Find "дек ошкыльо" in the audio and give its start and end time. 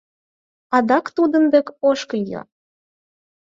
1.53-2.41